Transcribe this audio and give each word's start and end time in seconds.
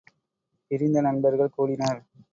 பிரிந்த 0.71 1.01
நண்பர்கள் 1.01 1.55
கூடினர். 1.55 2.01